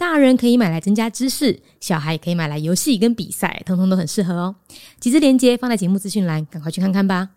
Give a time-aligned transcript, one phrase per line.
[0.00, 4.56] 大人可以买来增加知识，小孩也可以买来游戏跟比赛，通通都很适合哦。
[4.98, 7.28] 几支链接放在节目资讯栏，赶快去看看吧。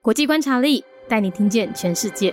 [0.00, 2.32] 国际观察力带你听见全世界。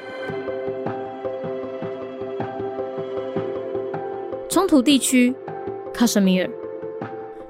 [4.47, 5.33] 冲突地区
[5.95, 6.51] ，Kashmir。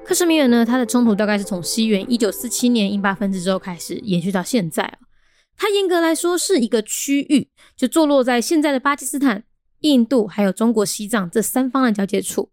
[0.08, 5.00] Kashmir 呢，它的冲突大概是从西元一九四七年印巴分治之后开始延续到现在啊。
[5.58, 9.44] 它严格来说是一个区域，就坐落在现在的巴基斯坦。
[9.84, 12.52] 印度还有中国西藏这三方的交界处。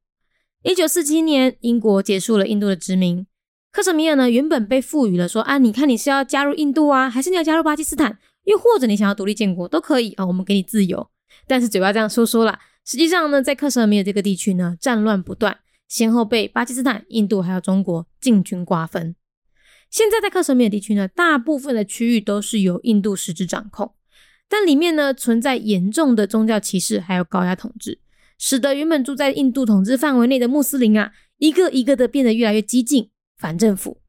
[0.63, 3.27] 一九四七年，英国结束了印度的殖民。
[3.73, 11.09] 克什米尔呢，原本被赋予了说啊，你看你是要加入印度啊，还是你要加入巴基斯坦，又或者你想要独立建国都可以啊，我们给你自由。
[11.47, 19.15] 但是嘴巴这样说说啦，实际上呢，在克什米尔这个地区呢，战乱不断，先后被巴基斯坦、印度还有中国进军瓜分。
[19.89, 23.95] 现在在克什米尔地区呢，大部分的区域都是由印度实质掌控。
[24.51, 28.01] 但里面呢存在严重的宗教歧视，还有高压统治，
[28.37, 34.01] 使得原本住在印度统治范围内的穆斯林啊，一个一个的变得越来越激进反政府。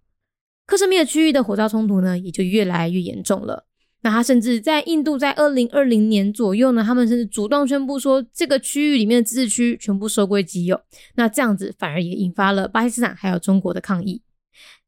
[0.66, 3.68] 克什米尔区域的火烧冲突呢，也就越来越严重了。
[4.02, 10.82] 那他甚至在印度在二零二零年左右呢，他们甚至主动宣布说，这个区域里面的自治区全部收归己有。
[11.14, 14.24] 那这样子反而也引发了巴基斯坦还有中国的抗议。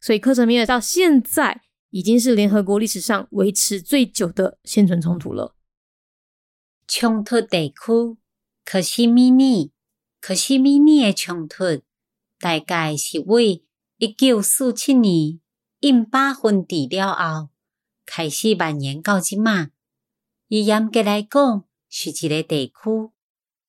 [0.01, 1.61] 所以克什米尔到现在。
[1.93, 5.55] 已经是联合国历史上维持最久的现存冲突了。
[6.87, 8.17] 冲突地区，
[8.65, 9.69] 克什米尔，
[10.19, 11.83] 克什米尔的冲突
[12.39, 13.63] 大概是为
[13.99, 15.39] 一九四七年
[15.81, 17.49] 印巴分治了后
[18.07, 19.69] 开始蔓延到即马。
[20.47, 23.11] 伊严格来讲是一个地区，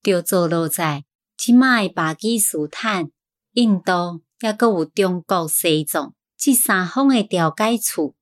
[0.03, 1.05] 就坐落在
[1.37, 3.11] 即马的巴基斯坦、
[3.53, 6.15] 印度，也阁有中国西藏。
[6.37, 8.17] 这三方的调解处，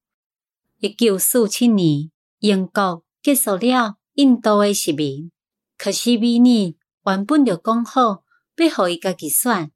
[0.82, 2.10] 一九四七年，
[2.40, 5.30] 英国结束了印度的殖民。
[5.78, 6.74] 可是米尔
[7.14, 8.24] 原本就讲好，
[8.56, 9.70] 要互伊家己选，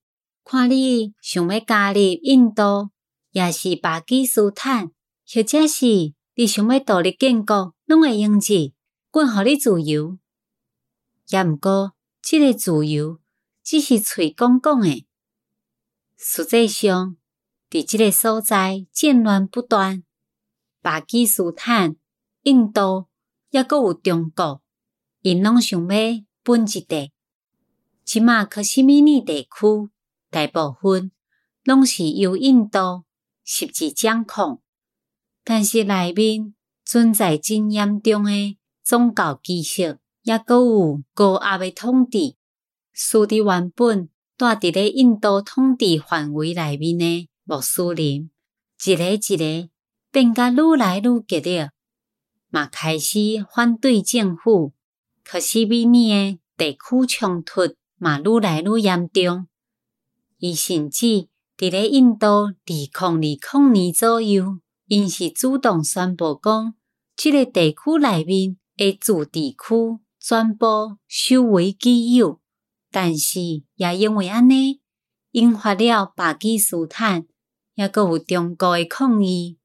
[0.44, 2.91] 看你想要加入印度，
[3.31, 4.91] 也是巴基斯坦，
[5.33, 5.87] 或者是
[6.34, 8.73] 你想要独立建国，拢会用之，
[9.12, 10.19] 阮互你自由。
[11.28, 13.21] 也毋过，即个自由
[13.62, 15.06] 只是嘴讲讲诶，
[16.19, 17.17] 实际上。
[17.69, 20.05] 伫即个所在战乱不断，
[20.87, 21.97] 巴基斯坦、
[22.43, 23.09] 印度，
[23.51, 24.63] 抑阁有中国，
[25.21, 25.89] 因拢想要
[26.45, 27.11] 分一地。
[28.05, 29.91] 即马克什米尼地区
[30.31, 31.11] 大部分
[31.65, 33.03] 拢是由印度
[33.43, 34.61] 实际掌控，
[35.43, 36.55] 但是内面
[36.85, 42.37] 存在真严重诶宗教歧视，抑阁有高压诶统治，
[42.93, 44.09] 使得原本
[44.39, 47.29] 住伫咧印度统治范围内面诶。
[47.43, 48.31] 穆斯林
[48.85, 49.69] 一个一个
[50.16, 51.71] 变甲愈来愈激烈，
[52.49, 53.19] 嘛开始
[53.54, 54.72] 反对政府。
[55.22, 59.47] 可是米尔诶地区冲突嘛愈来愈严重。
[60.38, 61.28] 伊甚至
[61.59, 66.75] 伫咧印度二零二零年左右，因是主动宣布讲，
[67.15, 72.41] 即个地区内面诶自治区全部收为己有。
[72.91, 73.38] 但是
[73.75, 74.81] 也因为安尼，
[75.32, 77.26] 引发了巴基斯坦。
[77.75, 79.59] 也阁有中国诶抗议，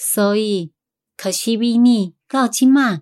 [0.00, 0.72] 所以
[1.16, 3.00] 可惜米尔到即马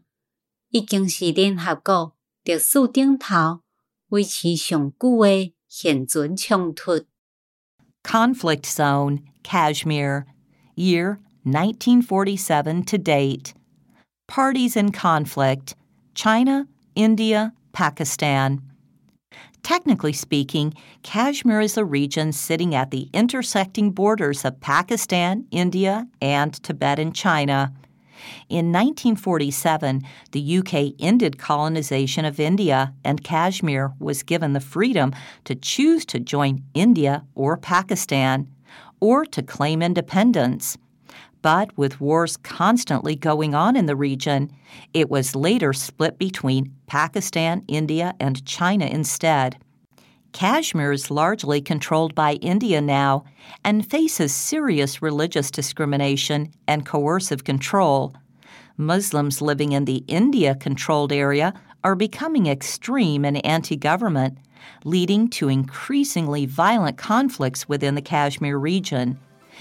[0.71, 3.61] 已经是联合国历史顶头
[4.09, 7.05] 维持上久的现存冲突。
[8.03, 10.25] Conflict Zone, Kashmir,
[10.75, 13.53] year 1947 to date.
[14.27, 15.75] Parties in conflict
[16.15, 18.63] China, India, Pakistan.
[19.67, 26.55] Technically speaking, Kashmir is a region sitting at the intersecting borders of Pakistan, India, and
[26.63, 27.73] Tibet and China.
[28.49, 35.13] In 1947, the UK ended colonization of India, and Kashmir was given the freedom
[35.43, 38.47] to choose to join India or Pakistan,
[39.01, 40.79] or to claim independence.
[41.47, 44.51] But with wars constantly going on in the region,
[44.93, 49.57] it was later split between Pakistan, India, and China instead.
[50.33, 53.23] Kashmir is largely controlled by India now
[53.65, 58.17] and faces serious religious discrimination and coercive control.
[58.77, 61.55] Muslims living in the India controlled area
[61.85, 64.37] are becoming extreme and anti government,
[64.85, 69.21] leading to increasingly violent conflicts within the Kashmir region.